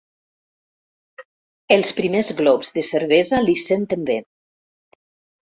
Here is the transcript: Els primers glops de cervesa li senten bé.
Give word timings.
Els 1.75 1.93
primers 1.99 2.31
glops 2.41 2.73
de 2.79 2.85
cervesa 2.89 3.45
li 3.49 3.55
senten 3.67 4.09
bé. 4.09 4.21